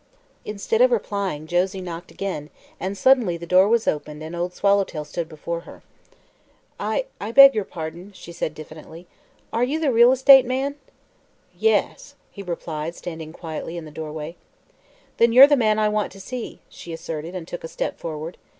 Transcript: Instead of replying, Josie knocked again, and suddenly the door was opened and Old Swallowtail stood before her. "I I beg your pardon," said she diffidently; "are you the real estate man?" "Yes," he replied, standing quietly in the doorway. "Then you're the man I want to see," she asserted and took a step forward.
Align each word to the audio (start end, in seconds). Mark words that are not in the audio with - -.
Instead 0.45 0.81
of 0.81 0.89
replying, 0.91 1.45
Josie 1.45 1.79
knocked 1.79 2.09
again, 2.09 2.49
and 2.79 2.97
suddenly 2.97 3.37
the 3.37 3.45
door 3.45 3.67
was 3.67 3.87
opened 3.87 4.23
and 4.23 4.35
Old 4.35 4.55
Swallowtail 4.55 5.05
stood 5.05 5.29
before 5.29 5.59
her. 5.59 5.83
"I 6.79 7.05
I 7.19 7.31
beg 7.31 7.53
your 7.53 7.65
pardon," 7.65 8.11
said 8.15 8.33
she 8.35 8.49
diffidently; 8.49 9.05
"are 9.53 9.63
you 9.63 9.79
the 9.79 9.91
real 9.91 10.11
estate 10.11 10.43
man?" 10.47 10.73
"Yes," 11.55 12.15
he 12.31 12.41
replied, 12.41 12.95
standing 12.95 13.31
quietly 13.31 13.77
in 13.77 13.85
the 13.85 13.91
doorway. 13.91 14.35
"Then 15.17 15.33
you're 15.33 15.45
the 15.45 15.55
man 15.55 15.77
I 15.77 15.87
want 15.87 16.11
to 16.13 16.19
see," 16.19 16.61
she 16.67 16.91
asserted 16.93 17.35
and 17.35 17.47
took 17.47 17.63
a 17.63 17.67
step 17.67 17.99
forward. 17.99 18.39